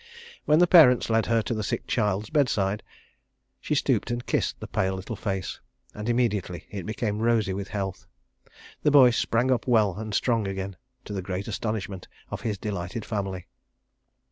When 0.45 0.57
the 0.57 0.65
parents 0.65 1.11
led 1.11 1.27
her 1.27 1.43
to 1.43 1.53
the 1.53 1.61
sick 1.61 1.85
child's 1.85 2.31
bedside, 2.31 2.81
she 3.59 3.75
stooped 3.75 4.09
and 4.09 4.25
kissed 4.25 4.59
the 4.59 4.65
pale 4.65 4.95
little 4.95 5.15
face 5.15 5.59
and 5.93 6.09
immediately 6.09 6.65
it 6.71 6.87
became 6.87 7.19
rosy 7.21 7.53
with 7.53 7.67
health. 7.67 8.07
The 8.81 8.89
boy 8.89 9.11
sprang 9.11 9.51
up 9.51 9.67
well 9.67 9.99
and 9.99 10.11
strong 10.15 10.47
again, 10.47 10.75
to 11.05 11.13
the 11.13 11.21
great 11.21 11.47
astonishment 11.47 12.07
of 12.31 12.41
his 12.41 12.57
delighted 12.57 13.05
family. 13.05 13.45